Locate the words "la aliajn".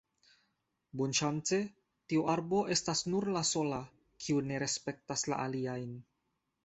5.33-5.93